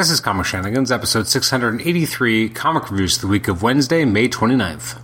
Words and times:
This 0.00 0.08
is 0.08 0.20
Comic 0.20 0.46
Shenanigans, 0.46 0.90
episode 0.90 1.28
683, 1.28 2.48
comic 2.48 2.90
reviews 2.90 3.18
the 3.18 3.26
week 3.26 3.48
of 3.48 3.62
Wednesday, 3.62 4.06
May 4.06 4.30
29th. 4.30 4.98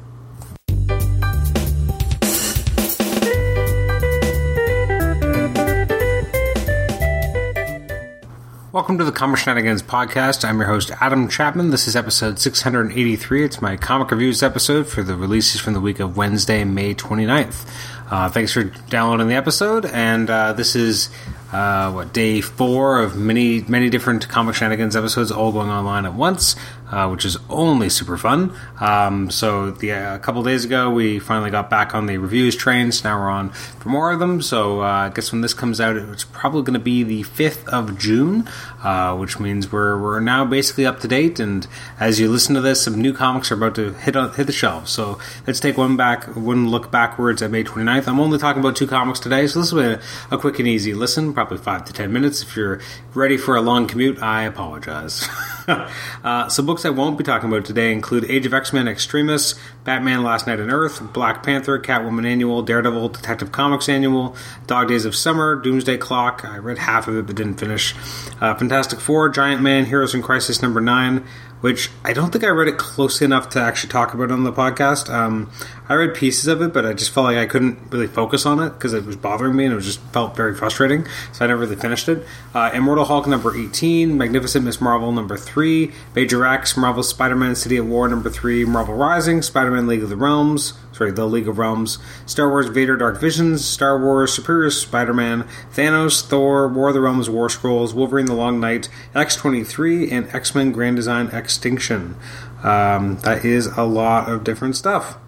Welcome 8.72 8.96
to 8.96 9.04
the 9.04 9.12
Comic 9.12 9.38
Shenanigans 9.38 9.82
podcast. 9.82 10.48
I'm 10.48 10.56
your 10.56 10.68
host, 10.68 10.90
Adam 10.98 11.28
Chapman. 11.28 11.68
This 11.68 11.86
is 11.86 11.94
episode 11.94 12.38
683. 12.38 13.44
It's 13.44 13.60
my 13.60 13.76
comic 13.76 14.10
reviews 14.10 14.42
episode 14.42 14.88
for 14.88 15.02
the 15.02 15.14
releases 15.14 15.60
from 15.60 15.74
the 15.74 15.80
week 15.82 16.00
of 16.00 16.16
Wednesday, 16.16 16.64
May 16.64 16.94
29th. 16.94 17.68
Uh, 18.10 18.30
thanks 18.30 18.50
for 18.50 18.64
downloading 18.64 19.28
the 19.28 19.34
episode, 19.34 19.84
and 19.84 20.30
uh, 20.30 20.54
this 20.54 20.74
is 20.74 21.10
uh, 21.52 21.92
what 21.92 22.12
day 22.12 22.40
four 22.40 23.00
of 23.00 23.16
many 23.16 23.62
many 23.62 23.88
different 23.88 24.28
comic 24.28 24.54
shenanigans 24.54 24.96
episodes 24.96 25.30
all 25.30 25.52
going 25.52 25.68
online 25.68 26.04
at 26.04 26.14
once 26.14 26.56
uh, 26.96 27.08
which 27.08 27.26
is 27.26 27.36
only 27.50 27.90
super 27.90 28.16
fun. 28.16 28.56
Um, 28.80 29.30
so 29.30 29.70
the, 29.70 29.92
uh, 29.92 30.14
a 30.14 30.18
couple 30.18 30.42
days 30.42 30.64
ago 30.64 30.90
we 30.90 31.18
finally 31.18 31.50
got 31.50 31.68
back 31.68 31.94
on 31.94 32.06
the 32.06 32.16
reviews 32.16 32.56
trains 32.56 33.04
now 33.04 33.20
we're 33.20 33.28
on 33.28 33.50
for 33.50 33.90
more 33.90 34.10
of 34.10 34.18
them. 34.18 34.40
So 34.40 34.80
uh, 34.80 34.84
i 34.86 35.08
guess 35.10 35.30
when 35.30 35.42
this 35.42 35.52
comes 35.52 35.80
out 35.80 35.96
it's 35.96 36.24
probably 36.24 36.62
going 36.62 36.74
to 36.74 36.80
be 36.80 37.02
the 37.02 37.22
5th 37.22 37.68
of 37.68 37.98
june 37.98 38.48
uh, 38.82 39.14
which 39.16 39.38
means 39.38 39.70
we're, 39.70 40.00
we're 40.00 40.20
now 40.20 40.44
basically 40.44 40.86
up 40.86 41.00
to 41.00 41.08
date. 41.08 41.38
And 41.38 41.66
as 42.00 42.18
you 42.18 42.30
listen 42.30 42.54
to 42.54 42.62
this 42.62 42.82
some 42.82 43.00
new 43.00 43.12
comics 43.12 43.52
are 43.52 43.54
about 43.54 43.74
to 43.74 43.92
hit 43.92 44.14
hit 44.14 44.46
the 44.46 44.52
shelves. 44.52 44.90
So 44.90 45.18
let's 45.46 45.60
take 45.60 45.76
one 45.76 45.96
back 45.96 46.24
one 46.34 46.70
look 46.70 46.90
backwards 46.90 47.42
at 47.42 47.50
may 47.50 47.62
29th 47.62 48.08
i'm 48.08 48.20
only 48.20 48.38
talking 48.38 48.60
about 48.60 48.76
two 48.76 48.86
comics 48.86 49.20
today 49.20 49.46
so 49.46 49.60
this 49.60 49.72
will 49.72 49.82
be 49.82 50.02
a, 50.30 50.34
a 50.34 50.38
quick 50.38 50.58
and 50.58 50.66
easy 50.66 50.94
listen 50.94 51.34
probably 51.34 51.58
five 51.58 51.84
to 51.84 51.92
ten 51.92 52.12
minutes. 52.12 52.42
If 52.42 52.56
you're 52.56 52.80
ready 53.14 53.36
for 53.36 53.56
a 53.56 53.60
long 53.60 53.86
commute, 53.86 54.22
I 54.22 54.44
apologize. 54.44 55.28
uh, 55.68 56.48
so, 56.48 56.62
books 56.62 56.85
I 56.86 56.90
won't 56.90 57.18
be 57.18 57.24
talking 57.24 57.48
about 57.48 57.64
today 57.64 57.92
include 57.92 58.30
Age 58.30 58.46
of 58.46 58.54
X 58.54 58.72
Men 58.72 58.86
Extremis, 58.86 59.56
Batman 59.82 60.22
Last 60.22 60.46
Night 60.46 60.60
on 60.60 60.70
Earth, 60.70 61.02
Black 61.12 61.42
Panther, 61.42 61.80
Catwoman 61.80 62.24
Annual, 62.24 62.62
Daredevil, 62.62 63.08
Detective 63.08 63.50
Comics 63.50 63.88
Annual, 63.88 64.36
Dog 64.68 64.86
Days 64.86 65.04
of 65.04 65.16
Summer, 65.16 65.56
Doomsday 65.56 65.98
Clock. 65.98 66.44
I 66.44 66.58
read 66.58 66.78
half 66.78 67.08
of 67.08 67.16
it 67.16 67.26
but 67.26 67.34
didn't 67.34 67.54
finish. 67.54 67.92
Uh, 68.40 68.54
Fantastic 68.54 69.00
Four, 69.00 69.28
Giant 69.30 69.62
Man, 69.62 69.86
Heroes 69.86 70.14
in 70.14 70.22
Crisis 70.22 70.62
number 70.62 70.80
nine 70.80 71.26
which 71.66 71.90
I 72.04 72.12
don't 72.12 72.30
think 72.30 72.44
I 72.44 72.48
read 72.50 72.68
it 72.68 72.78
closely 72.78 73.24
enough 73.24 73.48
to 73.50 73.60
actually 73.60 73.90
talk 73.90 74.14
about 74.14 74.30
on 74.30 74.44
the 74.44 74.52
podcast. 74.52 75.12
Um, 75.12 75.50
I 75.88 75.94
read 75.94 76.14
pieces 76.14 76.46
of 76.46 76.62
it, 76.62 76.72
but 76.72 76.86
I 76.86 76.92
just 76.92 77.10
felt 77.10 77.24
like 77.24 77.38
I 77.38 77.46
couldn't 77.46 77.90
really 77.90 78.06
focus 78.06 78.46
on 78.46 78.60
it 78.60 78.70
because 78.70 78.92
it 78.92 79.04
was 79.04 79.16
bothering 79.16 79.56
me 79.56 79.64
and 79.64 79.72
it 79.72 79.74
was 79.74 79.84
just 79.84 79.98
felt 80.12 80.36
very 80.36 80.54
frustrating. 80.54 81.08
So 81.32 81.44
I 81.44 81.48
never 81.48 81.62
really 81.62 81.74
finished 81.74 82.08
it. 82.08 82.24
Uh, 82.54 82.70
Immortal 82.72 83.06
Hulk 83.06 83.26
number 83.26 83.52
18, 83.52 84.16
Magnificent 84.16 84.64
Miss 84.64 84.80
Marvel 84.80 85.10
number 85.10 85.36
3, 85.36 85.90
Major 86.14 86.46
X, 86.46 86.76
Marvel 86.76 87.02
Spider 87.02 87.34
Man 87.34 87.56
City 87.56 87.78
of 87.78 87.88
War 87.88 88.06
number 88.06 88.30
3, 88.30 88.64
Marvel 88.64 88.94
Rising, 88.94 89.42
Spider 89.42 89.72
Man 89.72 89.88
League 89.88 90.04
of 90.04 90.08
the 90.08 90.16
Realms, 90.16 90.74
sorry, 90.96 91.10
The 91.10 91.26
League 91.26 91.48
of 91.48 91.58
Realms, 91.58 91.98
Star 92.24 92.48
Wars 92.48 92.68
Vader 92.68 92.96
Dark 92.96 93.20
Visions, 93.20 93.64
Star 93.64 93.98
Wars 93.98 94.32
Superior 94.32 94.70
Spider 94.70 95.12
Man, 95.12 95.44
Thanos, 95.72 96.26
Thor, 96.26 96.68
War 96.68 96.88
of 96.88 96.94
the 96.94 97.00
Realms 97.00 97.28
War 97.28 97.48
Scrolls, 97.48 97.92
Wolverine 97.92 98.26
the 98.26 98.34
Long 98.34 98.58
Night, 98.58 98.88
X23, 99.14 100.10
and 100.10 100.34
X 100.34 100.54
Men 100.54 100.72
Grand 100.72 100.96
Design 100.96 101.28
Extinction. 101.28 102.16
Um, 102.62 103.18
that 103.18 103.44
is 103.44 103.66
a 103.66 103.84
lot 103.84 104.28
of 104.28 104.42
different 104.44 104.76
stuff. 104.76 105.18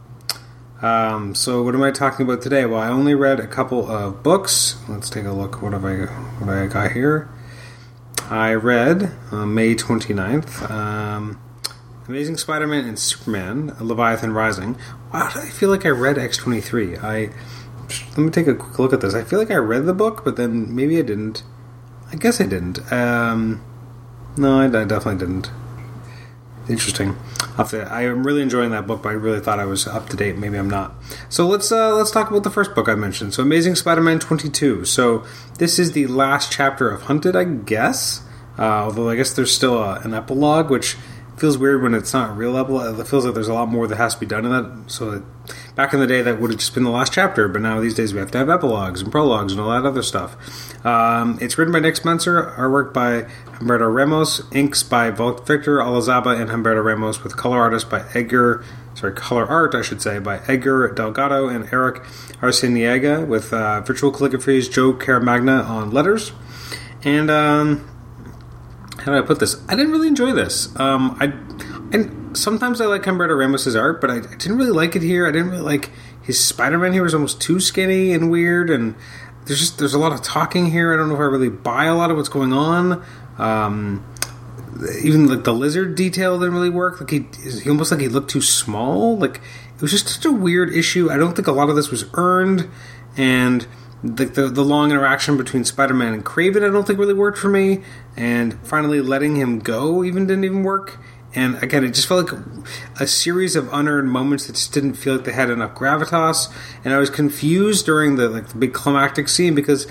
Um, 0.80 1.34
so 1.34 1.62
what 1.62 1.74
am 1.74 1.82
I 1.82 1.90
talking 1.90 2.24
about 2.24 2.40
today? 2.40 2.64
Well, 2.64 2.80
I 2.80 2.88
only 2.88 3.14
read 3.14 3.40
a 3.40 3.46
couple 3.46 3.90
of 3.90 4.22
books. 4.22 4.76
Let's 4.88 5.10
take 5.10 5.24
a 5.24 5.32
look. 5.32 5.60
What 5.60 5.72
have 5.72 5.84
I 5.84 6.06
what 6.40 6.48
I 6.48 6.66
got 6.66 6.92
here? 6.92 7.28
I 8.30 8.54
read 8.54 9.12
uh, 9.32 9.46
May 9.46 9.74
29th. 9.74 10.70
Um, 10.70 11.40
Amazing 12.08 12.38
Spider-Man 12.38 12.86
and 12.86 12.98
Superman, 12.98 13.76
Leviathan 13.78 14.32
Rising. 14.32 14.76
Wow, 15.12 15.30
I 15.34 15.50
feel 15.50 15.68
like 15.68 15.84
I 15.84 15.90
read 15.90 16.16
X23. 16.16 17.04
I 17.04 17.30
let 18.10 18.18
me 18.18 18.30
take 18.30 18.46
a 18.46 18.54
quick 18.54 18.78
look 18.78 18.92
at 18.94 19.02
this. 19.02 19.14
I 19.14 19.24
feel 19.24 19.38
like 19.38 19.50
I 19.50 19.56
read 19.56 19.84
the 19.84 19.92
book, 19.92 20.24
but 20.24 20.36
then 20.36 20.74
maybe 20.74 20.98
I 20.98 21.02
didn't. 21.02 21.42
I 22.10 22.16
guess 22.16 22.40
I 22.40 22.46
didn't. 22.46 22.90
Um, 22.90 23.62
no, 24.38 24.58
I, 24.58 24.64
I 24.64 24.84
definitely 24.84 25.18
didn't. 25.18 25.50
Interesting. 26.66 27.16
I 27.58 28.02
am 28.02 28.24
really 28.24 28.40
enjoying 28.40 28.70
that 28.70 28.86
book, 28.86 29.02
but 29.02 29.10
I 29.10 29.12
really 29.12 29.40
thought 29.40 29.58
I 29.58 29.64
was 29.64 29.86
up 29.86 30.08
to 30.10 30.16
date. 30.16 30.38
Maybe 30.38 30.56
I'm 30.56 30.70
not. 30.70 30.94
So 31.28 31.46
let's 31.46 31.70
uh, 31.72 31.94
let's 31.94 32.10
talk 32.10 32.30
about 32.30 32.44
the 32.44 32.50
first 32.50 32.74
book 32.74 32.88
I 32.88 32.94
mentioned. 32.94 33.34
So 33.34 33.42
Amazing 33.42 33.74
Spider-Man 33.74 34.20
22. 34.20 34.84
So 34.84 35.24
this 35.58 35.78
is 35.78 35.92
the 35.92 36.06
last 36.06 36.52
chapter 36.52 36.88
of 36.88 37.02
Hunted, 37.02 37.36
I 37.36 37.44
guess. 37.44 38.22
Uh, 38.58 38.84
although 38.84 39.08
I 39.08 39.16
guess 39.16 39.32
there's 39.32 39.52
still 39.52 39.76
a, 39.82 40.00
an 40.00 40.14
epilogue, 40.14 40.70
which 40.70 40.96
feels 41.38 41.58
weird 41.58 41.82
when 41.82 41.94
it's 41.94 42.12
not 42.12 42.36
real 42.36 42.52
level. 42.52 42.80
It 42.80 43.06
feels 43.06 43.24
like 43.24 43.34
there's 43.34 43.48
a 43.48 43.54
lot 43.54 43.68
more 43.68 43.86
that 43.86 43.96
has 43.96 44.14
to 44.14 44.20
be 44.20 44.26
done 44.26 44.44
in 44.44 44.50
that. 44.50 44.90
So 44.90 45.10
it, 45.12 45.22
back 45.74 45.92
in 45.92 46.00
the 46.00 46.06
day, 46.06 46.22
that 46.22 46.40
would 46.40 46.50
have 46.50 46.58
just 46.58 46.74
been 46.74 46.84
the 46.84 46.90
last 46.90 47.12
chapter, 47.12 47.48
but 47.48 47.62
now 47.62 47.80
these 47.80 47.94
days 47.94 48.12
we 48.12 48.20
have 48.20 48.30
to 48.32 48.38
have 48.38 48.48
epilogues 48.48 49.00
and 49.02 49.10
prologues 49.10 49.52
and 49.52 49.60
all 49.60 49.70
that 49.70 49.86
other 49.86 50.02
stuff. 50.02 50.36
Um, 50.84 51.38
it's 51.40 51.58
written 51.58 51.72
by 51.72 51.80
Nick 51.80 51.96
Spencer, 51.96 52.54
artwork 52.56 52.92
by 52.92 53.22
Humberto 53.58 53.92
Ramos, 53.92 54.42
inks 54.52 54.82
by 54.82 55.10
Victor 55.10 55.78
Olazaba 55.78 56.40
and 56.40 56.50
Humberto 56.50 56.84
Ramos, 56.84 57.22
with 57.22 57.36
color 57.36 57.58
artist 57.58 57.90
by 57.90 58.04
Edgar. 58.14 58.64
Sorry, 58.94 59.12
color 59.12 59.46
art, 59.46 59.74
I 59.74 59.82
should 59.82 60.02
say, 60.02 60.18
by 60.18 60.40
Edgar 60.48 60.92
Delgado 60.92 61.48
and 61.48 61.68
Eric 61.72 62.02
Arciniega, 62.42 63.26
with 63.26 63.52
uh, 63.52 63.80
virtual 63.82 64.10
calligraphy's 64.10 64.68
Joe 64.68 64.92
Caramagna 64.92 65.64
on 65.68 65.90
letters. 65.90 66.32
And 67.04 67.30
um, 67.30 67.88
how 69.00 69.12
do 69.12 69.18
I 69.18 69.22
put 69.22 69.40
this? 69.40 69.56
I 69.68 69.76
didn't 69.76 69.92
really 69.92 70.08
enjoy 70.08 70.32
this. 70.32 70.74
Um, 70.76 71.16
I 71.20 71.26
and 71.92 72.36
sometimes 72.36 72.80
I 72.80 72.86
like 72.86 73.02
Humberto 73.02 73.36
Ramos's 73.36 73.76
art, 73.76 74.00
but 74.00 74.10
I, 74.10 74.16
I, 74.16 74.20
didn't 74.20 74.58
really 74.58 74.72
like 74.72 74.96
it 74.96 75.02
here. 75.02 75.26
I 75.26 75.30
didn't 75.30 75.50
really 75.50 75.62
like 75.62 75.90
his 76.22 76.42
Spider-Man 76.42 76.92
here 76.92 77.02
was 77.02 77.14
almost 77.14 77.40
too 77.40 77.60
skinny 77.60 78.12
and 78.12 78.30
weird, 78.30 78.70
and 78.70 78.94
there's 79.46 79.60
just 79.60 79.78
there's 79.78 79.94
a 79.94 79.98
lot 79.98 80.12
of 80.12 80.22
talking 80.22 80.70
here. 80.70 80.92
I 80.92 80.96
don't 80.96 81.08
know 81.08 81.14
if 81.14 81.20
I 81.20 81.24
really 81.24 81.48
buy 81.48 81.86
a 81.86 81.94
lot 81.94 82.10
of 82.10 82.16
what's 82.16 82.28
going 82.28 82.52
on. 82.52 83.02
Um, 83.38 84.04
even 85.02 85.26
like 85.28 85.44
the 85.44 85.54
lizard 85.54 85.94
detail 85.94 86.38
didn't 86.38 86.54
really 86.54 86.70
work. 86.70 87.00
Like 87.00 87.10
he, 87.10 87.26
he 87.62 87.70
almost 87.70 87.90
like 87.90 88.00
he 88.00 88.08
looked 88.08 88.30
too 88.30 88.42
small. 88.42 89.16
Like 89.16 89.40
it 89.74 89.82
was 89.82 89.90
just 89.90 90.08
such 90.08 90.24
a 90.24 90.32
weird 90.32 90.74
issue. 90.74 91.10
I 91.10 91.16
don't 91.16 91.34
think 91.34 91.48
a 91.48 91.52
lot 91.52 91.70
of 91.70 91.76
this 91.76 91.90
was 91.90 92.04
earned, 92.14 92.68
and 93.16 93.66
the, 94.02 94.26
the, 94.26 94.48
the 94.48 94.64
long 94.64 94.90
interaction 94.90 95.36
between 95.36 95.64
Spider-Man 95.64 96.12
and 96.12 96.24
Kraven 96.24 96.64
I 96.64 96.72
don't 96.72 96.86
think 96.86 96.98
really 96.98 97.14
worked 97.14 97.38
for 97.38 97.48
me, 97.48 97.82
and 98.16 98.58
finally 98.66 99.00
letting 99.00 99.36
him 99.36 99.58
go 99.58 100.04
even 100.04 100.26
didn't 100.26 100.44
even 100.44 100.62
work. 100.62 100.98
And 101.34 101.62
again, 101.62 101.84
it 101.84 101.90
just 101.90 102.08
felt 102.08 102.32
like 102.32 102.40
a 102.98 103.06
series 103.06 103.54
of 103.54 103.72
unearned 103.72 104.10
moments 104.10 104.46
that 104.46 104.54
just 104.54 104.72
didn't 104.72 104.94
feel 104.94 105.16
like 105.16 105.24
they 105.24 105.32
had 105.32 105.50
enough 105.50 105.74
gravitas. 105.74 106.52
And 106.84 106.94
I 106.94 106.98
was 106.98 107.10
confused 107.10 107.84
during 107.84 108.16
the 108.16 108.28
like 108.28 108.48
the 108.48 108.56
big 108.56 108.72
climactic 108.72 109.28
scene 109.28 109.54
because 109.54 109.86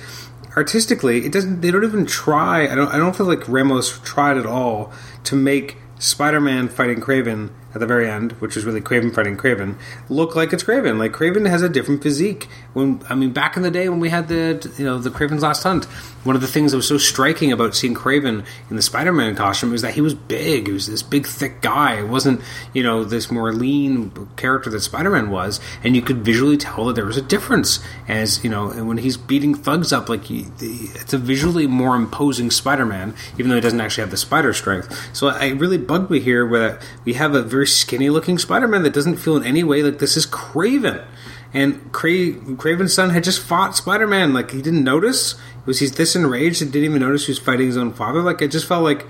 artistically, 0.57 1.25
it 1.25 1.31
doesn't. 1.31 1.61
They 1.61 1.71
don't 1.71 1.83
even 1.83 2.05
try. 2.05 2.67
I 2.67 2.75
don't. 2.75 2.91
I 2.91 2.97
don't 2.97 3.15
feel 3.15 3.27
like 3.27 3.47
Ramos 3.47 3.99
tried 3.99 4.37
at 4.37 4.47
all 4.47 4.91
to 5.25 5.35
make 5.35 5.77
Spider-Man 5.99 6.69
fighting 6.69 6.99
Kraven 6.99 7.51
at 7.73 7.79
the 7.79 7.85
very 7.85 8.09
end, 8.09 8.33
which 8.33 8.57
is 8.57 8.65
really 8.65 8.81
Kraven 8.81 9.13
fighting 9.13 9.37
Kraven, 9.37 9.75
look 10.09 10.35
like 10.35 10.53
it's 10.53 10.63
Kraven. 10.63 10.97
Like 10.97 11.11
Kraven 11.11 11.47
has 11.49 11.61
a 11.61 11.69
different 11.69 12.01
physique. 12.01 12.47
When 12.73 13.01
I 13.09 13.15
mean, 13.15 13.31
back 13.31 13.57
in 13.57 13.63
the 13.63 13.71
day 13.71 13.89
when 13.89 13.99
we 13.99 14.09
had 14.09 14.27
the 14.27 14.73
you 14.77 14.85
know 14.85 14.97
the 14.97 15.09
Kraven's 15.09 15.43
Last 15.43 15.63
Hunt, 15.63 15.85
one 16.23 16.35
of 16.35 16.41
the 16.41 16.47
things 16.47 16.71
that 16.71 16.77
was 16.77 16.87
so 16.87 16.97
striking 16.97 17.51
about 17.51 17.75
seeing 17.75 17.93
Kraven 17.93 18.45
in 18.69 18.75
the 18.75 18.81
Spider-Man 18.81 19.35
costume 19.35 19.73
is 19.73 19.81
that 19.81 19.93
he 19.93 20.01
was 20.01 20.13
big. 20.13 20.67
He 20.67 20.73
was 20.73 20.87
this 20.87 21.03
big, 21.03 21.25
thick 21.25 21.61
guy. 21.61 21.99
It 21.99 22.07
wasn't 22.07 22.41
you 22.73 22.83
know 22.83 23.03
this 23.03 23.29
more 23.29 23.53
lean 23.53 24.11
character 24.35 24.69
that 24.69 24.81
Spider-Man 24.81 25.29
was, 25.29 25.59
and 25.83 25.95
you 25.95 26.01
could 26.01 26.25
visually 26.25 26.57
tell 26.57 26.85
that 26.85 26.93
there 26.93 27.05
was 27.05 27.17
a 27.17 27.21
difference. 27.21 27.79
As 28.07 28.43
you 28.43 28.49
know, 28.49 28.69
when 28.69 28.97
he's 28.97 29.17
beating 29.17 29.53
thugs 29.53 29.93
up, 29.93 30.09
like 30.09 30.25
he, 30.25 30.47
it's 30.59 31.13
a 31.13 31.17
visually 31.17 31.67
more 31.67 31.95
imposing 31.95 32.51
Spider-Man, 32.51 33.13
even 33.33 33.49
though 33.49 33.55
he 33.55 33.61
doesn't 33.61 33.81
actually 33.81 34.01
have 34.01 34.11
the 34.11 34.17
spider 34.17 34.53
strength. 34.53 35.15
So 35.15 35.29
it 35.29 35.53
really 35.59 35.77
bugged 35.77 36.09
me 36.09 36.19
here 36.19 36.45
where 36.45 36.79
we 37.05 37.13
have 37.13 37.35
a 37.35 37.41
very 37.41 37.66
skinny 37.67 38.09
looking 38.09 38.37
Spider 38.37 38.67
Man 38.67 38.83
that 38.83 38.93
doesn't 38.93 39.17
feel 39.17 39.37
in 39.37 39.43
any 39.43 39.63
way 39.63 39.83
like 39.83 39.99
this 39.99 40.17
is 40.17 40.25
Kraven. 40.25 41.05
And 41.53 41.91
Cra- 41.93 42.33
Kraven's 42.57 42.93
son 42.93 43.11
had 43.11 43.23
just 43.23 43.39
fought 43.41 43.75
Spider 43.75 44.07
Man. 44.07 44.33
Like, 44.33 44.51
he 44.51 44.61
didn't 44.61 44.83
notice. 44.83 45.35
Was 45.67 45.79
he 45.79 45.85
this 45.85 46.15
enraged 46.15 46.63
and 46.63 46.71
didn't 46.71 46.85
even 46.85 47.01
notice 47.01 47.27
he 47.27 47.31
was 47.31 47.39
fighting 47.39 47.67
his 47.67 47.77
own 47.77 47.93
father? 47.93 48.23
Like, 48.23 48.41
it 48.41 48.47
just 48.47 48.67
felt 48.67 48.83
like 48.83 49.05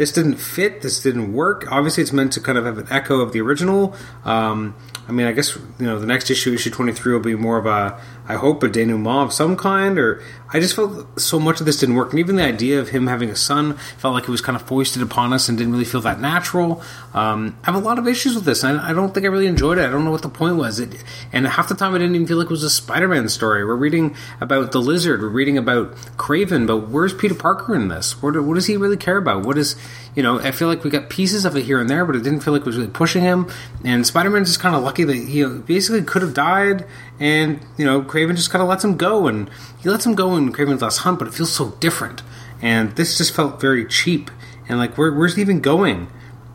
this 0.00 0.12
didn't 0.12 0.36
fit. 0.36 0.80
This 0.82 1.02
didn't 1.02 1.34
work. 1.34 1.70
Obviously, 1.70 2.02
it's 2.02 2.12
meant 2.12 2.32
to 2.32 2.40
kind 2.40 2.56
of 2.56 2.64
have 2.64 2.78
an 2.78 2.86
echo 2.90 3.20
of 3.20 3.32
the 3.32 3.40
original. 3.42 3.94
Um, 4.24 4.74
I 5.06 5.12
mean, 5.12 5.26
I 5.26 5.32
guess 5.32 5.56
you 5.56 5.86
know 5.86 5.98
the 5.98 6.06
next 6.06 6.30
issue, 6.30 6.54
issue 6.54 6.70
twenty 6.70 6.92
three, 6.92 7.12
will 7.12 7.20
be 7.20 7.34
more 7.34 7.58
of 7.58 7.66
a, 7.66 8.00
I 8.26 8.36
hope 8.36 8.62
a 8.62 8.68
denouement 8.68 9.26
of 9.26 9.32
some 9.34 9.56
kind, 9.56 9.98
or 9.98 10.22
I 10.52 10.58
just 10.58 10.74
felt 10.74 11.20
so 11.20 11.38
much 11.38 11.60
of 11.60 11.66
this 11.66 11.78
didn't 11.78 11.96
work. 11.96 12.10
And 12.10 12.18
even 12.18 12.36
the 12.36 12.44
idea 12.44 12.80
of 12.80 12.88
him 12.88 13.08
having 13.08 13.28
a 13.28 13.36
son 13.36 13.74
felt 13.98 14.14
like 14.14 14.24
it 14.24 14.30
was 14.30 14.40
kind 14.40 14.56
of 14.56 14.62
foisted 14.62 15.02
upon 15.02 15.32
us 15.32 15.48
and 15.48 15.58
didn't 15.58 15.72
really 15.72 15.84
feel 15.84 16.00
that 16.00 16.20
natural. 16.20 16.82
Um, 17.12 17.58
I 17.62 17.72
have 17.72 17.74
a 17.74 17.84
lot 17.84 17.98
of 17.98 18.08
issues 18.08 18.34
with 18.34 18.44
this. 18.44 18.64
I, 18.64 18.90
I, 18.90 18.92
don't 18.92 19.12
think 19.12 19.26
I 19.26 19.28
really 19.28 19.48
enjoyed 19.48 19.78
it. 19.78 19.84
I 19.84 19.90
don't 19.90 20.04
know 20.04 20.10
what 20.12 20.22
the 20.22 20.28
point 20.28 20.56
was. 20.56 20.80
It, 20.80 21.04
and 21.32 21.46
half 21.46 21.68
the 21.68 21.74
time 21.74 21.94
I 21.94 21.98
didn't 21.98 22.14
even 22.14 22.26
feel 22.26 22.38
like 22.38 22.46
it 22.46 22.50
was 22.50 22.64
a 22.64 22.70
Spider 22.70 23.08
Man 23.08 23.28
story. 23.28 23.64
We're 23.64 23.76
reading 23.76 24.16
about 24.40 24.72
the 24.72 24.80
lizard, 24.80 25.20
we're 25.20 25.28
reading 25.28 25.58
about 25.58 25.94
Kraven, 26.16 26.66
but 26.66 26.88
where's 26.88 27.14
Peter 27.14 27.34
Parker 27.34 27.74
in 27.74 27.88
this? 27.88 28.22
What, 28.22 28.40
what 28.44 28.54
does 28.54 28.66
he 28.66 28.76
really 28.76 28.96
care 28.96 29.16
about? 29.16 29.44
What 29.44 29.56
is, 29.56 29.76
you 30.14 30.22
know, 30.22 30.38
I 30.38 30.50
feel 30.50 30.68
like 30.68 30.84
we 30.84 30.90
got 30.90 31.08
pieces 31.08 31.44
of 31.44 31.56
it 31.56 31.64
here 31.64 31.80
and 31.80 31.88
there, 31.88 32.04
but 32.04 32.14
it 32.14 32.22
didn't 32.22 32.40
feel 32.40 32.52
like 32.52 32.60
it 32.60 32.66
was 32.66 32.76
really 32.76 32.90
pushing 32.90 33.22
him. 33.22 33.50
And 33.84 34.06
Spider 34.06 34.30
Man's 34.30 34.48
just 34.48 34.60
kind 34.60 34.74
of 34.74 34.82
lucky 34.82 35.04
that 35.04 35.14
he 35.14 35.44
basically 35.44 36.02
could 36.02 36.22
have 36.22 36.34
died, 36.34 36.86
and, 37.18 37.60
you 37.76 37.84
know, 37.84 38.02
Kraven 38.02 38.36
just 38.36 38.50
kind 38.50 38.62
of 38.62 38.68
lets 38.68 38.84
him 38.84 38.96
go. 38.96 39.26
And 39.26 39.50
he 39.82 39.88
lets 39.88 40.06
him 40.06 40.14
go 40.14 40.36
in 40.36 40.52
Kraven's 40.52 40.82
Last 40.82 40.98
Hunt, 40.98 41.18
but 41.18 41.28
it 41.28 41.34
feels 41.34 41.52
so 41.52 41.70
different. 41.80 42.22
And 42.62 42.96
this 42.96 43.16
just 43.16 43.34
felt 43.34 43.60
very 43.60 43.86
cheap. 43.86 44.30
And, 44.68 44.78
like, 44.78 44.96
where, 44.98 45.12
where's 45.12 45.36
he 45.36 45.42
even 45.42 45.60
going? 45.60 46.08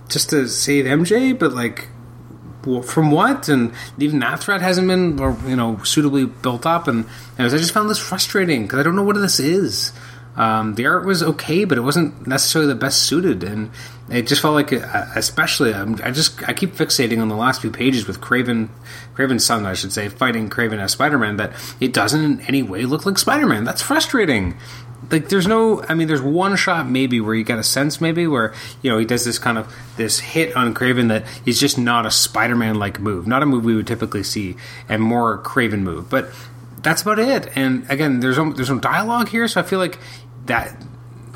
Just 0.09 0.29
to 0.29 0.47
save 0.47 0.85
MJ? 0.85 1.37
But, 1.37 1.53
like, 1.53 1.89
from 2.83 3.11
what? 3.11 3.49
And 3.49 3.73
even 3.97 4.19
that 4.19 4.41
threat 4.41 4.61
hasn't 4.61 4.87
been, 4.87 5.17
you 5.47 5.55
know, 5.55 5.81
suitably 5.83 6.25
built 6.25 6.65
up. 6.65 6.87
And, 6.87 7.05
and 7.37 7.47
I 7.47 7.49
just 7.49 7.71
found 7.71 7.89
this 7.89 7.99
frustrating 7.99 8.63
because 8.63 8.79
I 8.79 8.83
don't 8.83 8.95
know 8.95 9.03
what 9.03 9.15
this 9.15 9.39
is. 9.39 9.91
Um, 10.35 10.75
the 10.75 10.85
art 10.85 11.05
was 11.05 11.23
okay, 11.23 11.63
but 11.63 11.77
it 11.77 11.81
wasn't 11.81 12.27
necessarily 12.27 12.67
the 12.67 12.77
best 12.77 13.03
suited, 13.03 13.41
and 13.43 13.71
it 14.09 14.27
just 14.27 14.41
felt 14.41 14.53
like, 14.53 14.73
uh, 14.73 15.05
especially, 15.15 15.73
um, 15.73 15.97
I 16.03 16.11
just 16.11 16.45
I 16.47 16.53
keep 16.53 16.73
fixating 16.73 17.21
on 17.21 17.29
the 17.29 17.37
last 17.37 17.61
few 17.61 17.71
pages 17.71 18.05
with 18.05 18.19
Kraven, 18.19 18.67
Kraven's 19.13 19.45
son, 19.45 19.65
I 19.65 19.75
should 19.75 19.93
say, 19.93 20.09
fighting 20.09 20.49
Kraven 20.49 20.79
as 20.79 20.91
Spider 20.91 21.17
Man. 21.17 21.37
That 21.37 21.53
it 21.79 21.93
doesn't 21.93 22.21
in 22.21 22.41
any 22.41 22.63
way 22.63 22.83
look 22.83 23.05
like 23.05 23.17
Spider 23.17 23.47
Man. 23.47 23.63
That's 23.63 23.81
frustrating. 23.81 24.57
Like 25.11 25.29
there's 25.29 25.47
no, 25.47 25.83
I 25.83 25.93
mean, 25.93 26.07
there's 26.07 26.21
one 26.21 26.55
shot 26.55 26.89
maybe 26.89 27.21
where 27.21 27.35
you 27.35 27.43
get 27.43 27.59
a 27.59 27.63
sense 27.63 28.01
maybe 28.01 28.27
where 28.27 28.53
you 28.81 28.89
know 28.91 28.97
he 28.97 29.05
does 29.05 29.25
this 29.25 29.37
kind 29.39 29.57
of 29.57 29.73
this 29.97 30.19
hit 30.19 30.55
on 30.55 30.73
Kraven 30.73 31.09
that 31.09 31.25
is 31.45 31.59
just 31.59 31.77
not 31.77 32.05
a 32.05 32.11
Spider 32.11 32.55
Man 32.55 32.75
like 32.75 32.99
move, 32.99 33.27
not 33.27 33.43
a 33.43 33.45
move 33.45 33.65
we 33.65 33.75
would 33.75 33.87
typically 33.87 34.23
see, 34.23 34.55
and 34.89 35.01
more 35.01 35.41
Kraven 35.43 35.81
move, 35.81 36.09
but 36.09 36.29
that's 36.81 37.01
about 37.01 37.19
it. 37.19 37.49
And 37.55 37.89
again, 37.89 38.19
there's 38.19 38.37
no, 38.37 38.53
there's 38.53 38.69
no 38.69 38.79
dialogue 38.79 39.29
here, 39.29 39.47
so 39.47 39.59
I 39.59 39.63
feel 39.63 39.79
like 39.79 39.99
that 40.45 40.81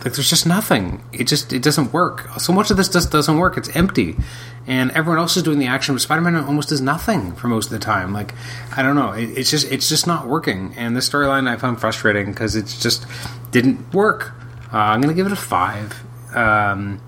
like 0.03 0.13
there's 0.13 0.29
just 0.29 0.47
nothing. 0.47 1.03
It 1.11 1.25
just 1.25 1.51
it 1.51 1.61
doesn't 1.61 1.91
work. 1.91 2.27
So 2.39 2.53
much 2.53 2.71
of 2.71 2.77
this 2.77 2.87
just 2.87 3.11
doesn't 3.11 3.37
work. 3.37 3.57
It's 3.57 3.75
empty, 3.75 4.15
and 4.65 4.91
everyone 4.91 5.19
else 5.19 5.35
is 5.35 5.43
doing 5.43 5.59
the 5.59 5.67
action, 5.67 5.95
but 5.95 6.01
Spider-Man 6.01 6.35
almost 6.35 6.69
does 6.69 6.79
nothing 6.79 7.33
for 7.35 7.47
most 7.47 7.65
of 7.65 7.71
the 7.71 7.79
time. 7.79 8.13
Like 8.13 8.33
I 8.75 8.81
don't 8.81 8.95
know. 8.95 9.11
It, 9.11 9.37
it's 9.37 9.51
just 9.51 9.69
it's 9.71 9.89
just 9.89 10.07
not 10.07 10.27
working. 10.27 10.73
And 10.77 10.95
this 10.95 11.09
storyline 11.09 11.49
I 11.49 11.57
found 11.57 11.81
frustrating 11.81 12.31
because 12.31 12.55
it 12.55 12.65
just 12.79 13.05
didn't 13.51 13.93
work. 13.93 14.33
Uh, 14.71 14.77
I'm 14.77 15.01
gonna 15.01 15.13
give 15.13 15.25
it 15.25 15.33
a 15.33 15.37
five. 15.37 16.01
Um, 16.33 17.01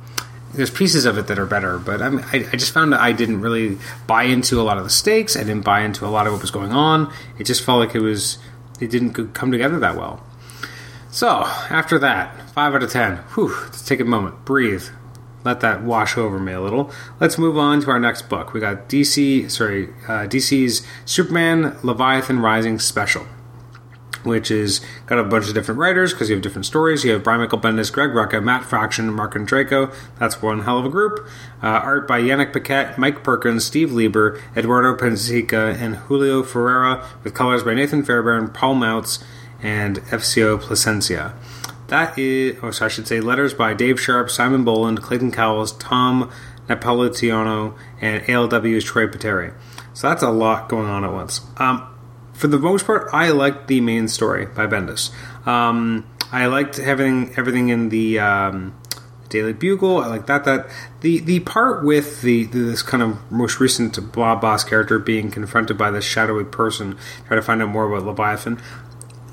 there's 0.54 0.72
pieces 0.72 1.06
of 1.06 1.18
it 1.18 1.28
that 1.28 1.40
are 1.40 1.46
better, 1.46 1.80
but 1.80 2.02
I, 2.02 2.10
I 2.34 2.58
just 2.58 2.74
found 2.74 2.92
that 2.92 3.00
I 3.00 3.14
didn't 3.14 3.40
really 3.40 3.78
buy 4.06 4.24
into 4.24 4.60
a 4.60 4.64
lot 4.64 4.78
of 4.78 4.84
the 4.84 4.90
stakes. 4.90 5.38
I 5.38 5.44
didn't 5.44 5.64
buy 5.64 5.82
into 5.82 6.06
a 6.06 6.10
lot 6.10 6.28
of 6.28 6.34
what 6.34 6.42
was 6.42 6.52
going 6.52 6.74
on. 6.74 7.14
It 7.40 7.46
just 7.46 7.64
felt 7.64 7.80
like 7.80 7.96
it 7.96 8.02
was 8.02 8.38
it 8.82 8.90
didn't 8.90 9.34
come 9.34 9.52
together 9.52 9.80
that 9.80 9.96
well. 9.96 10.26
So, 11.12 11.44
after 11.70 12.00
that, 12.00 12.34
5 12.54 12.76
out 12.76 12.84
of 12.84 12.92
10. 12.92 13.18
Whew, 13.36 13.56
let's 13.64 13.82
take 13.84 14.00
a 14.00 14.06
moment, 14.06 14.44
breathe, 14.46 14.84
let 15.44 15.62
that 15.62 15.84
wash 15.84 16.18
over 16.18 16.40
me 16.40 16.54
a 16.54 16.62
little. 16.62 16.92
Let's 17.20 17.38
move 17.38 17.58
on 17.58 17.82
to 17.82 17.92
our 17.92 18.00
next 18.00 18.30
book. 18.30 18.54
We 18.54 18.60
got 18.60 18.90
DC, 18.90 19.50
sorry, 19.50 19.90
uh, 20.08 20.28
DC's 20.28 20.86
Superman 21.06 21.78
Leviathan 21.82 22.40
Rising 22.40 22.78
Special, 22.78 23.26
which 24.24 24.52
is 24.52 24.82
got 25.08 25.18
a 25.18 25.24
bunch 25.24 25.48
of 25.48 25.56
different 25.56 25.80
writers 25.80 26.14
because 26.14 26.30
you 26.30 26.36
have 26.36 26.44
different 26.44 26.66
stories. 26.68 27.04
You 27.04 27.14
have 27.14 27.24
Brian 27.24 27.40
Michael 27.42 27.60
Bendis, 27.60 27.92
Greg 27.92 28.12
Rucka, 28.12 28.44
Matt 28.44 28.66
Fraction, 28.66 29.12
Marc 29.12 29.34
Andreyko. 29.34 29.94
That's 30.20 30.42
one 30.42 30.62
hell 30.62 30.78
of 30.78 30.86
a 30.86 30.90
group. 30.90 31.28
Uh, 31.64 31.68
art 31.68 32.08
by 32.08 32.22
Yannick 32.22 32.54
Paquette, 32.54 33.00
Mike 33.00 33.24
Perkins, 33.24 33.66
Steve 33.66 33.92
Lieber, 33.92 34.40
Eduardo 34.56 34.96
Pansica, 34.96 35.76
and 35.76 35.96
Julio 35.96 36.44
Ferreira, 36.44 37.08
with 37.24 37.34
colors 37.34 37.64
by 37.64 37.74
Nathan 37.74 38.04
Fairbairn, 38.04 38.50
Paul 38.50 38.76
Mounts, 38.76 39.24
and 39.64 39.98
FCO 40.06 40.60
Placencia. 40.60 41.34
That 41.92 42.18
is, 42.18 42.58
or 42.64 42.72
I 42.86 42.88
should 42.88 43.06
say, 43.06 43.20
letters 43.20 43.54
by 43.54 43.74
Dave 43.74 44.00
Sharpe, 44.00 44.30
Simon 44.30 44.64
Bowland, 44.64 45.02
Clayton 45.02 45.34
Cowles, 45.34 45.74
Tom 45.74 46.32
Napolitano, 46.70 47.78
and 48.00 48.24
ALW's 48.24 48.86
Troy 48.86 49.08
Peteri. 49.08 49.54
So 49.94 50.08
that's 50.08 50.24
a 50.24 50.30
lot 50.30 50.70
going 50.70 50.88
on 50.88 51.04
at 51.04 51.12
once. 51.12 51.42
Um, 51.58 51.86
for 52.32 52.48
the 52.48 52.58
most 52.58 52.86
part, 52.86 53.10
I 53.12 53.32
liked 53.32 53.68
the 53.68 53.82
main 53.82 54.08
story 54.08 54.46
by 54.46 54.68
Bendis. 54.68 55.12
Um, 55.46 56.08
I 56.32 56.46
liked 56.46 56.78
having 56.78 57.34
everything 57.36 57.68
in 57.68 57.90
the 57.90 58.20
um, 58.20 58.74
Daily 59.28 59.52
Bugle. 59.52 59.98
I 59.98 60.08
like 60.08 60.28
that. 60.28 60.46
That 60.46 60.70
the 61.02 61.20
the 61.20 61.42
part 61.42 61.84
with 61.84 62.22
the, 62.22 62.46
this 62.46 62.84
kind 62.84 63.04
of 63.04 63.30
most 63.30 63.60
recent 63.60 64.14
Bob 64.14 64.40
Boss 64.40 64.64
character 64.64 64.98
being 64.98 65.30
confronted 65.30 65.78
by 65.78 65.92
this 65.92 66.06
shadowy 66.06 66.46
person, 66.46 66.98
trying 67.28 67.38
to 67.38 67.46
find 67.46 67.62
out 67.62 67.68
more 67.68 67.92
about 67.92 68.06
Leviathan. 68.08 68.62